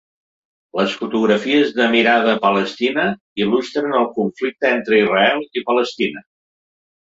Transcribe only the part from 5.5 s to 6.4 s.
i Palestina.